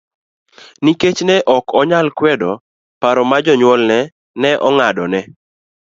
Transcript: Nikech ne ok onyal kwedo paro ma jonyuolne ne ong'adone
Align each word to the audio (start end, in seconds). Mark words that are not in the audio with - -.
Nikech 0.83 1.19
ne 1.27 1.35
ok 1.55 1.65
onyal 1.79 2.07
kwedo 2.17 2.51
paro 3.01 3.21
ma 3.29 3.37
jonyuolne 3.45 3.99
ne 4.41 4.49
ong'adone 4.67 5.19